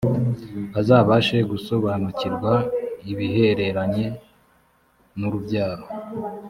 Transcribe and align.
bazabashe 0.73 1.37
gusobanukirwa 1.51 2.53
ibihereranye 3.11 4.05
n’urubyaro 5.19 5.85